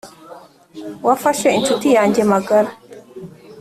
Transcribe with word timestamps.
wafashe 1.07 1.47
inshuti 1.57 1.87
yanjye 1.97 2.21
magara. 2.31 2.69